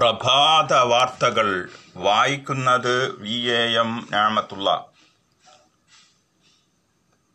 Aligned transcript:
പ്രഭാത 0.00 0.72
വാർത്തകൾ 0.72 1.70
വായിക്കുന്നത് 1.96 3.20
V 3.20 3.38
A 3.38 3.78
M 3.78 4.08
ഞാമത്തുള്ള 4.12 4.84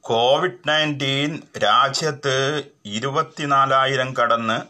Covid 0.01 0.67
nineteen 0.67 1.41
രാജ്യത്ത് 1.57 2.63
ഇരുപത്തിനാലായിരം 2.85 4.13
കടന്ന് 4.13 4.61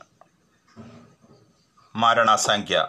മരണസംഖ്യ. 1.96 2.88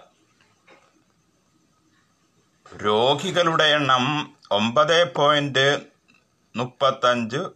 രോഗികളുടെ 2.84 3.64
എണ്ണം 3.64 4.34
ഒമ്പത് 4.50 5.14
പോയിന്റ് 5.14 5.82
മുപ്പത്തഞ്ച് 6.56 7.48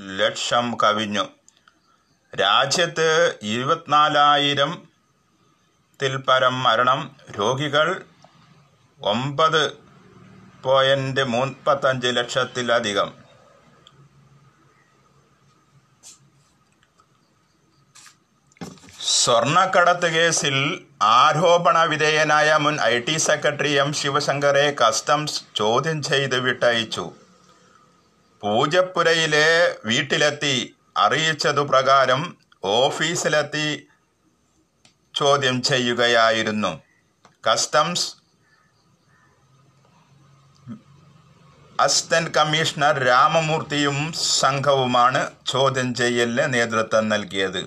ലക്ഷം 0.00 0.76
കവിഞ്ഞു. 0.82 1.28
രാജ്യത്ത് 2.36 3.38
ഇരുപത്തിനാലായിരം 3.42 4.89
ത്തിൽ 6.00 6.16
പരം 6.16 6.62
മരണം. 6.62 7.16
രോഗികൾ 7.38 8.04
ഒമ്പത് 9.02 9.72
പോയിന്റ് 10.62 11.24
മുപ്പത്തഞ്ച് 11.24 12.06
ലക്ഷത്തിലധികം. 12.06 13.12
സ്വർണക്കടത്ത് 19.00 20.12
കേസിൽ 20.12 20.84
ആരോപണ 21.02 21.82
വിധേയനായ 21.82 22.56
മുൻ 22.56 22.80
ഐ 22.80 23.00
ടി 23.00 23.18
സെക്രട്ടറി 23.18 23.70
എം 23.70 23.92
ശിവശങ്കറെ 23.92 24.76
കസ്റ്റംസ് 24.80 25.42
ചോദ്യം 25.56 26.02
ചെയ്ത് 26.02 26.38
വിട്ടയച്ചു. 26.38 27.12
പൂജപ്പുരയിലെ 28.40 29.76
വീട്ടിലെത്തി. 29.84 30.76
അറിയിച്ചതു 30.96 31.60
പ്രകാരം 31.60 32.36
ഓഫീസിലെത്തി. 32.64 33.86
ചോദ്യം 35.20 35.56
ചെയ്യുകയായിരുന്നു. 35.68 36.72
കസ്റ്റംസ് 37.46 38.08
അസിസ്റ്റന്റ് 41.78 42.32
കമ്മീഷണർ 42.36 42.96
രാമമൂർത്തിയും 43.08 43.98
സംഘവുമാണ് 44.40 45.20
ചോദ്യം 45.52 45.88
ചെയ്യലിന് 46.00 46.44
നേതൃത്വം 46.54 47.04
നൽകിയത്. 47.12 47.62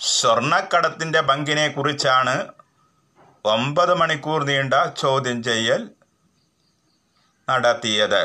സ്വർണക്കടത്തിന്റെ 0.00 1.20
ബങ്കിനെ 1.28 1.66
കുറിച്ചാണ് 1.76 2.36
ഒമ്പത് 3.44 3.92
മണിക്കൂർ 4.00 4.40
നീണ്ട 4.50 4.74
ചോദ്യം 5.02 5.38
ചെയ്യൽ 5.48 5.82
നടത്തിയത്. 7.48 8.22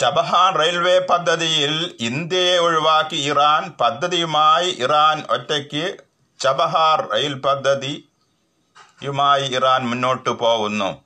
ചബഹാർ 0.00 0.56
റെയിൽവേ 0.56 1.06
പദ്ധതിയിൽ 1.10 1.96
ഇന്ത്യയെ 2.00 2.58
ഒഴിവാക്കി 2.58 3.16
ഇറാൻ 3.16 3.72
പദ്ധതിയുമായി 3.80 4.76
ഇറാൻ 4.78 5.24
ഒറ്റയ്ക്ക് 5.30 5.96
ചബഹാർ 6.40 7.08
റെയിൽ 7.12 7.34
പദ്ധതിയുമായി 7.34 9.54
ഇറാൻ 9.54 9.90
മുന്നോട്ടു 9.90 10.30
പോകുന്നു. 10.30 11.04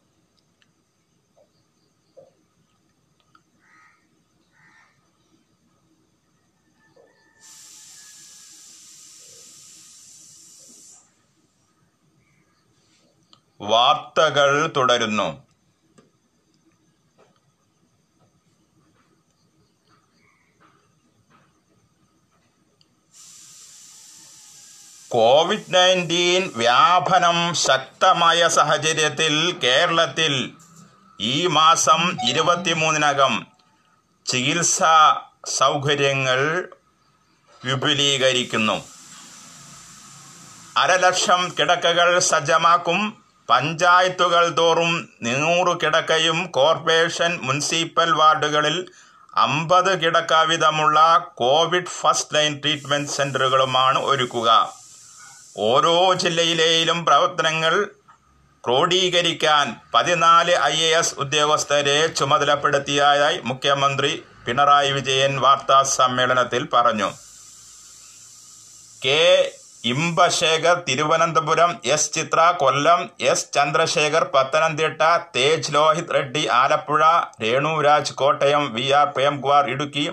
വാർത്തകൾ 13.60 14.72
തുടരുന്നു. 14.76 15.53
കോവിഡ് 25.14 25.74
നയന്റീൻ 25.74 26.52
വ്യാപനം 26.56 27.54
ശക്തമായ 27.54 28.48
സാഹചര്യത്തിൽ 28.48 29.56
കേരളത്തിൽ 29.64 30.50
ഈ 31.20 31.46
മാസം 31.46 32.16
ഇരുപത്തിമൂന്നിനകം 32.28 33.46
ചികിത്സാ 34.26 35.20
സൗകര്യങ്ങൾ 35.46 36.68
വിപുലീകരിക്കുന്നു. 37.64 38.84
അരലക്ഷം 40.76 41.54
കിടക്കകൾ 41.58 42.18
സജ്ജമാക്കും. 42.18 43.24
പഞ്ചായത്തുകൾ 43.50 44.48
തോറും 44.48 45.08
നൂറ് 45.22 45.80
കിടക്കയും 45.80 46.46
കോർപ്പറേഷൻ 46.46 47.38
മുനിസിപ്പൽ 47.42 48.12
വാർഡുകളിൽ 48.12 48.88
അമ്പത് 49.34 50.00
കിടക്ക 50.00 50.34
വിധമുള്ള 50.34 51.26
കോവിഡ് 51.34 51.86
ഫസ്റ്റ് 51.86 52.34
ലൈൻ 52.34 52.60
ട്രീറ്റ്മെന്റ് 52.60 53.10
സെന്ററുകളുമാണ് 53.10 53.98
ഒരുക്കുക. 53.98 54.83
ഓരോ 55.56 56.12
ജില്ലയിലെയും 56.14 57.04
പ്രവർത്തനങ്ങൾ 57.04 57.88
ക്രോഡീകരിക്കാൻ 58.66 59.76
പതിനാല് 59.94 60.56
ഐ 60.62 60.80
എ 60.80 60.98
എസ് 60.98 61.14
ഉദ്യോഗസ്ഥരെ 61.18 62.06
ചുമതലപ്പെടുത്തിയതായി 62.06 63.40
മുഖ്യമന്ത്രി 63.44 64.22
പിണറായി 64.46 64.92
വിജയൻ 64.92 65.40
വാർത്താ 65.40 65.82
സമ്മേളനത്തിൽ 65.82 66.68
പറഞ്ഞു. 66.72 67.12
K. 69.04 69.52
Imbasekhar 69.84 70.82
Thiruvananthapuram 70.88 71.80
S. 71.84 72.12
Chitra 72.12 72.54
Kollam 72.56 73.10
S. 73.20 73.46
Chandrasekhar 73.54 74.30
Pathanamthitta 74.34 75.02
Tej 75.36 75.74
Lohith 75.74 76.14
Reddy 76.14 76.48
Alappuzha 76.52 77.04
Renuraj 77.42 78.12
Kottayam 78.12 78.74
V. 78.74 78.90
R. 78.90 79.06
Premkumar 79.06 79.70
Idukki 79.70 80.12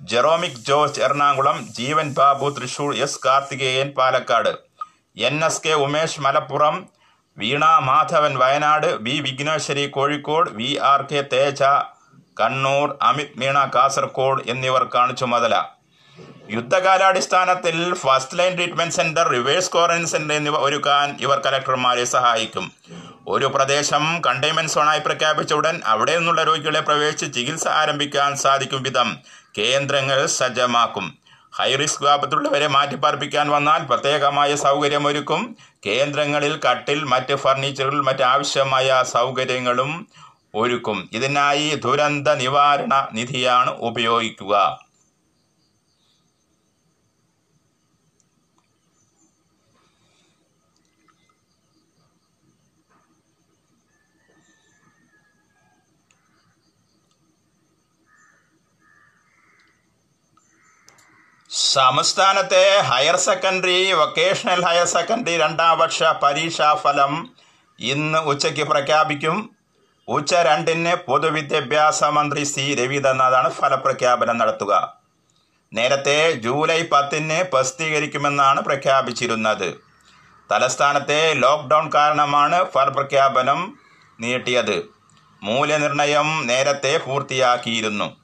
Jeromic 0.00 0.66
George 0.68 1.00
Ernakulam 1.00 1.68
Jeevan 1.78 2.14
Babu 2.14 2.50
Thrissur 2.50 2.96
S. 2.96 3.20
Karthikeyan 3.24 3.90
Palakkad. 3.90 4.69
N 5.16 5.44
S 5.46 5.62
K 5.64 5.72
Umesh 5.84 6.20
Malappuram 6.20 6.76
Veena 7.38 7.64
Madhavan 7.88 8.38
Wayanad 8.38 8.86
V 9.04 9.14
Vighneswari 9.26 9.84
Kozhikode 9.96 10.50
V 10.58 10.76
R 10.90 11.02
K 11.10 11.20
Teja 11.32 11.62
Kannur 12.40 12.98
Amit 13.08 13.36
Meena 13.40 13.58
Kasaragod 13.74 14.42
എന്നിവർക്കാണ് 14.52 15.16
ചുമതല. 15.16 15.54
യുദ്ധകാലാടിസ്ഥാനത്തിൽ 16.50 17.94
first 18.02 18.38
line 18.38 18.52
treatment 18.56 18.96
centre 18.98 19.26
reverse 19.34 19.72
quarantine 19.74 20.06
centre 20.12 20.34
എന്നിവ 20.36 20.58
ഒരുക്കാൻ 20.68 21.16
ഇവർ 21.24 21.38
കലക്ടർമാരെ 21.46 22.04
സഹായിക്കും. 22.04 22.66
ഒരു 23.28 23.46
പ്രദേശം 23.46 24.04
containment 24.26 24.72
സോണായി 24.72 25.00
പ്രഖ്യാപിച്ച 25.00 25.52
ഉടൻ 25.54 25.76
അവിടെ 25.92 26.14
നിന്നുള്ള 26.18 26.42
രോഗികളെ 26.50 26.80
പ്രവേശിച്ച് 26.80 27.26
ചികിത്സ 27.36 27.68
ആരംഭിക്കാൻ 27.80 28.36
സാധിക്കും 28.36 28.82
വിധം 28.82 29.10
കേന്ദ്രങ്ങൾ 29.58 30.26
സജ്ജമാക്കും. 30.26 31.19
ഹൈറിസ്ക് 31.58 32.02
വിഭാഗത്തിലുള്ളവരെ 32.02 32.66
മാറ്റിപ്പാർപ്പിക്കാൻ 32.66 33.50
വന്നാൽ 33.50 33.82
പ്രത്യേകമായ 33.82 34.54
സൗകര്യമൊരുക്കും. 34.54 35.56
കേന്ദ്രങ്ങളിൽ 35.86 36.60
കട്ടിൽ 36.66 37.04
മറ്റ് 37.04 37.34
ഫർണിച്ചറുകൾ 37.34 38.02
മറ്റ് 38.02 38.22
ആവശ്യമായ 38.22 39.02
സൗകര്യങ്ങളും 39.06 40.06
ഒരുക്കും. 40.54 41.08
ഇതിനായി 41.12 41.74
ദുരന്ത 41.74 42.28
നിവാരണ 42.28 43.08
നിധിയാണ് 43.12 43.70
ഉപയോഗിക്കുക. 43.70 44.54
സംസ്ഥാനത്തെ 61.74 62.80
higher 62.80 63.16
secondary 63.16 63.92
vocational 63.92 64.64
higher 64.64 64.86
secondary 64.86 65.36
രണ്ടാം 65.36 65.78
വർഷ 65.78 66.02
പരീക്ഷാ 66.02 66.74
ഫലം 66.74 67.30
ഇന്ന് 67.80 68.18
ഉച്ചയ്ക്ക് 68.18 68.62
പ്രഖ്യാപിക്കും. 68.62 69.50
ഉച്ച 70.08 70.34
രണ്ടിന് 70.34 70.94
പൊതുവിദ്യാഭ്യാസ 70.94 72.04
മന്ത്രി 72.04 72.44
സി. 72.44 72.74
രവീന്ദ്രനാഥാണ് 72.74 73.50
ഫലപ്രഖ്യാപനം 73.50 74.38
നടത്തുക. 74.38 74.98
നേരത്തെ 75.74 76.32
ജൂലൈ 76.32 76.82
പത്തിന് 76.82 77.44
പ്രസിദ്ധീകരിക്കുമെന്നാണ് 77.44 78.60
പ്രഖ്യാപിച്ചിരുന്നത്. 78.60 79.80
തലസ്ഥാനത്തെ 80.52 81.32
ലോക്ക്ഡൗൺ 81.32 81.90
കാരണമാണ് 81.94 82.64
ഫലപ്രഖ്യാപനം 82.64 83.78
നീട്ടിയത്. 84.20 84.88
മൂല്യനിർണയം 85.42 86.46
നേരത്തെ 86.46 86.96
പൂർത്തിയാക്കിയിരുന്നു. 86.98 88.19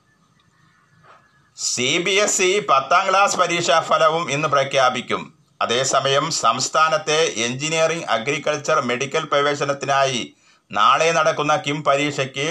സി 1.58 1.90
ബി 2.04 2.14
എസ് 2.22 2.46
ഇ 2.46 2.54
പത്താം 2.70 3.04
ക്ലാസ് 3.08 3.36
പരീക്ഷാ 3.40 3.76
ഫലവും 3.80 4.24
ഇന്ന് 4.30 4.48
പ്രഖ്യാപിക്കും. 4.54 5.22
അതേസമയം 5.60 6.26
സംസ്ഥാനത്തെ 6.30 7.20
എഞ്ചിനീയറിംഗ് 7.46 8.08
അഗ്രികൾച്ചർ 8.14 8.78
മെഡിക്കൽ 8.88 9.22
പ്രവേശനത്തിനായി 9.30 10.20
നാളെ 10.70 11.08
നടക്കുന്ന 11.18 11.54
കിം 11.66 11.78
പരീക്ഷയ്ക്ക് 11.84 12.48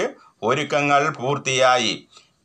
ഒരുക്കങ്ങൾ 0.48 1.02
പൂർത്തിയായി. 1.18 1.92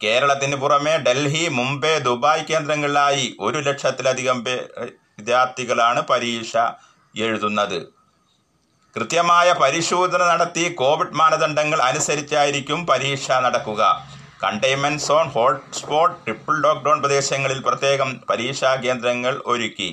കേരളത്തിന് 0.03 0.55
പുറമെ 0.55 0.93
ഡൽഹി 1.07 1.43
മുംബൈ 1.57 1.95
ദുബായ് 2.09 2.45
കേന്ദ്രങ്ങളിലായി 2.51 3.25
ഒരു 3.39 3.59
ലക്ഷത്തിലധികം 3.69 4.37
വിദ്യാർത്ഥികളാണ് 4.43 6.01
പരീക്ഷ 6.13 6.55
എഴുതുന്നത്. 7.15 7.79
കൃത്യമായ 8.95 9.49
പരിശോധന 9.63 10.21
നടത്തി 10.31 10.63
കോവിഡ് 10.81 11.17
മാനദണ്ഡങ്ങൾ 11.19 11.79
അനുസരിച്ചായിരിക്കും 11.89 12.79
പരീക്ഷ 12.87 13.31
നടക്കുക. 13.45 13.83
Containment 14.43 15.01
zone 15.01 15.27
hotspot 15.27 16.15
triple 16.25 16.55
lockdown 16.61 16.99
പ്രദേശങ്ങളിൽ 17.01 17.59
പ്രത്യേകം 17.63 18.09
പരീക്ഷാ 18.29 18.75
കേന്ദ്രങ്ങൾ 18.75 19.41
ഒരുക്കി. 19.45 19.89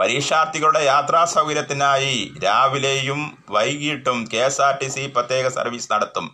പരീക്ഷാർത്ഥികളുടെ 0.00 0.84
യാത്രാ 0.84 1.24
സൗകര്യത്തിനായി 1.24 2.34
രാവിലെയും 2.44 3.20
വൈകിട്ടും 3.50 4.18
K 4.34 4.36
S 4.36 4.60
R 4.60 4.74
T 4.82 4.88
C 4.88 5.06
പ്രത്യേക 5.06 5.48
സർവീസ് 5.48 5.92
നടത്തും. 5.92 6.26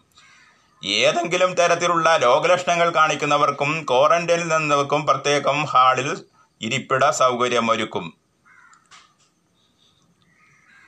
ഏതെങ്കിലും 0.83 1.55
തരത്തിലുള്ള 1.55 2.17
രോഗലക്ഷണങ്ങൾ 2.17 2.91
കാണിക്കുന്നവർക്കും 2.91 3.87
ക്വാറന്റൈനിൽ 3.91 4.49
നിന്നവർക്കും 4.49 5.07
പ്രത്യേകം 5.07 5.65
ഹാളിൽ 5.65 6.11
ഇരിപ്പിട 6.63 7.11
സൗകര്യമൊരുക്കും. 7.11 8.15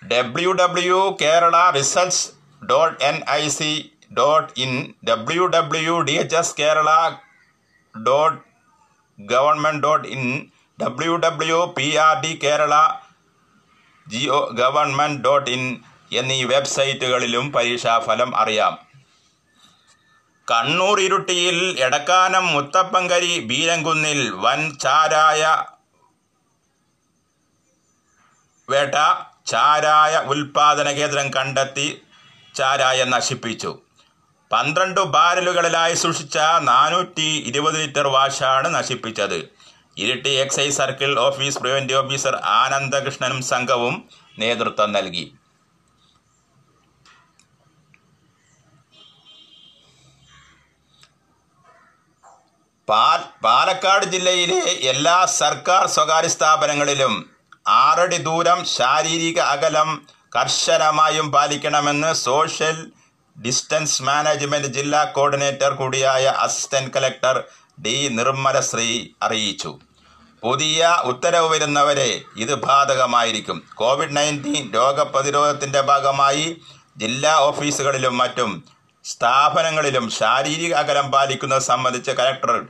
W 0.03 0.51
W 0.53 1.17
Kerala 1.23 1.71
results 1.71 2.27
dot 2.67 3.05
N 3.05 3.17
I 3.31 3.49
C 3.49 3.71
dot 4.11 4.61
in 4.61 4.95
W 5.09 5.47
W 5.47 6.01
D 6.01 6.13
H 6.13 6.37
S 6.37 6.57
Kerala 6.57 6.91
dot 8.07 8.39
government 9.21 9.83
dot 9.83 10.09
in 10.09 10.51
W 10.83 11.17
W 11.17 11.75
P 11.79 11.97
R 11.97 12.21
D 12.21 12.41
Kerala 12.43 12.75
G O 14.09 14.41
government 14.53 15.23
dot 15.25 15.51
in 15.51 15.63
എന്നീ 16.13 16.45
വെബ്സൈറ്റുകളിലും 16.45 17.53
പരീക്ഷാഫലം 17.53 18.37
അറിയാം. 18.37 18.79
കണ്ണൂർ 20.51 21.01
ഇരുട്ടിയിൽ 21.01 21.81
എടക്കാനം 21.81 22.53
മുത്തപ്പങ്കരി 22.53 23.41
ബീരങ്കുന്നിൽ 23.41 24.31
വൻ 24.35 24.79
ചാരായ 24.79 25.65
വേട്ട 28.71 28.95
ചാരായ 29.47 30.17
ഉൽപാദന 30.27 30.91
കേന്ദ്രം 30.91 31.31
കണ്ടെത്തി 31.31 32.03
ചാരായ 32.55 33.05
നശിപ്പിച്ചു. 33.05 33.86
പന്ത്രണ്ട് 34.53 35.01
ബാരലുകളിലായി 35.15 35.95
സൂക്ഷിച്ച 36.03 36.37
നാനൂറ്റി 36.71 37.31
ഇരുപത് 37.51 37.79
ലിറ്റർ 37.83 38.07
വാഷാണ് 38.17 38.69
നശിപ്പിച്ചത്. 38.75 39.39
Iritty 40.03 40.33
excise 40.43 40.77
circle 40.77 41.11
office 41.29 41.59
preventive 41.63 41.99
officer 42.03 42.35
ആനന്ദകൃഷ്ണനും 42.61 43.41
സംഘവും 43.53 43.97
നേതൃത്വം 44.39 44.93
നൽകി. 44.97 45.27
പാലക്കാട് 53.45 54.05
ജില്ലയിലെ 54.13 54.61
എല്ലാ 54.91 55.15
സർക്കാർ 55.41 55.85
സ്വകാര്യ 55.95 56.31
സ്ഥാപനങ്ങളിലും 56.35 57.15
ആറടി 57.79 58.19
ദൂരം 58.27 58.59
ശാരീരിക 58.75 59.39
അകലം 59.55 59.91
കർശനമായും 60.37 61.27
പാലിക്കണമെന്ന് 61.35 62.13
സോഷ്യൽ 62.13 62.77
ഡിസ്റ്റൻസ് 63.45 64.03
മാനേജ്മെന്റ് 64.03 64.69
ജില്ലാ 64.69 65.05
കോർഡിനേറ്റർ 65.05 65.75
കൂടിയായ 65.75 66.27
അസിസ്റ്റന്റ് 66.27 66.95
കലക്ടർ 66.95 67.45
ഡി 67.83 68.09
നിർമ്മലശ്രീ 68.09 69.09
അറിയിച്ചു. 69.23 69.79
പുതിയ 70.43 71.01
ഉത്തരവ് 71.05 71.49
വരുന്നവരെ 71.49 72.23
ഇത് 72.37 72.55
ബാധകമായിരിക്കും. 72.55 73.69
കോവിഡ് 73.75 74.17
നയന്റീൻ 74.17 74.73
രോഗപ്രതിരോധത്തിന്റെ 74.75 75.81
ഭാഗമായി 75.81 76.61
ജില്ലാ 76.97 77.35
ഓഫീസുകളിലും 77.35 78.19
മറ്റും 78.19 78.65
സ്ഥാപനങ്ങളിലും 79.05 80.11
ശാരീരിക 80.11 80.75
അകലം 80.75 81.11
പാലിക്കുന്നത് 81.13 81.63
സംബന്ധിച്ച് 81.63 82.11
കലക്ടർ 82.11 82.67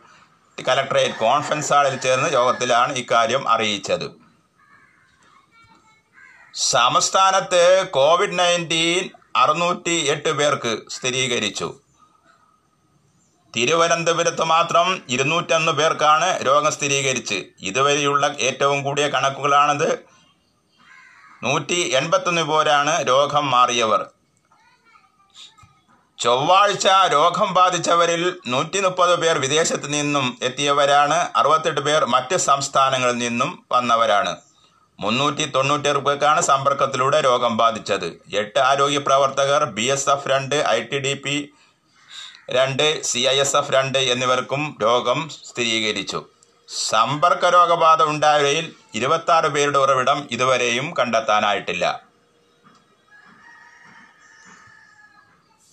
കലക്ടറേറ്റ് 0.68 1.14
കോൺഫറൻസ് 1.14 1.72
ഹാളിൽ 1.72 1.96
ചേർന്ന 1.96 2.26
യോഗത്തിലാണ് 2.26 2.92
ഇക്കാര്യം 2.96 3.48
അറിയിച്ചത്. 3.48 4.10
സംസ്ഥാനത്ത് 6.54 7.88
കോവിഡ് 7.90 8.38
നയന്റീൻ 8.38 9.10
അറുന്നൂറ്റി 9.37 9.91
എട്ട് 9.91 10.33
പേർക്ക് 10.33 10.91
സ്ഥിരീകരിച്ചു. 10.91 11.81
തിരുവനന്തപുരത്ത് 13.56 14.44
മാത്രം 14.44 15.03
ഇരുന്നൂറ്റൊന്ന് 15.09 15.73
പേർക്കാണ് 15.73 16.47
രോഗം 16.47 16.73
സ്ഥിരീകരിച്ച്. 16.73 17.44
ഇതുവരെയുള്ള 17.61 18.35
ഏറ്റവും 18.41 18.83
കൂടിയ 18.83 19.09
കണക്കുകളാണത്. 19.09 19.99
നൂറ്റി 21.43 21.75
എൺപത്തൊന്ന് 21.75 22.43
പേരാണ് 22.43 23.09
രോഗം 23.09 23.50
മാറിയവർ. 23.50 24.06
ചൊവ്വാഴ്ച 26.19 26.87
രോഗം 27.12 27.55
ബാധിച്ചവരിൽ 27.55 28.41
നൂറ്റി 28.47 28.81
മുപ്പത് 28.81 29.21
പേർ 29.21 29.38
വിദേശത്ത് 29.38 29.94
നിന്നും 29.94 30.38
എത്തിയവരാണ്. 30.43 31.29
അറുപത്തെട്ട് 31.37 31.81
പേർ 31.81 32.05
മറ്റ് 32.05 32.37
സംസ്ഥാനങ്ങളിൽ 32.37 33.19
നിന്നും 33.19 33.65
വന്നവരാണ്. 33.73 34.45
മുന്നൂറ്റി 35.00 35.44
തൊണ്ണൂറ്റേഴ് 35.44 35.98
പേർക്കാണ് 35.98 36.40
സമ്പർക്കത്തിലൂടെ 36.40 37.20
രോഗം 37.20 37.56
ബാധിച്ചത്. 37.56 38.22
എട്ട് 38.34 38.58
ആരോഗ്യ 38.58 38.98
പ്രവർത്തകർ 38.98 39.64
ബി 39.64 39.82
എസ് 39.82 40.10
എഫ് 40.10 40.28
രണ്ട് 40.28 40.54
ഐ 40.54 40.82
ടി 40.82 40.98
ഡി 40.98 41.14
പി 41.14 41.50
രണ്ട് 42.50 43.02
സി 43.02 43.19
ഐ 43.19 43.40
എസ് 43.40 43.56
എഫ് 43.56 43.72
രണ്ട് 43.72 43.98
എന്നിവർക്കും 43.98 44.78
രോഗം 44.82 45.31
സ്ഥിരീകരിച്ചു. 45.44 46.26
സമ്പർക്ക 46.69 47.46
രോഗബാധ 47.46 48.02
ഉണ്ടായവരിൽ 48.02 48.75
ഇരുപത്തി 48.94 49.32
ആറ് 49.32 49.44
പേരുടെ 49.44 49.78
ഉറവിടം 49.78 50.28
ഇതുവരെയും 50.31 50.94
കണ്ടെത്താനായിട്ടില്ല. 50.99 52.02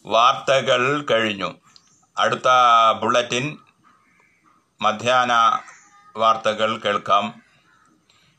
വാർത്തകൾ 0.05 1.05
കഴിഞ്ഞു. 1.11 1.53
അടുത്ത 2.17 2.49
ബുള്ളറ്റിൻ 2.99 3.57
മധ്യാഹ്ന 4.81 5.59
വാർത്തകൾ 6.17 6.77
കേൾക്കാം. 6.77 7.42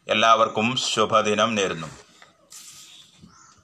എല്ലാവർക്കും 0.08 0.76
ശുഭദിനം 0.76 1.54
നേരുന്നു. 1.54 2.03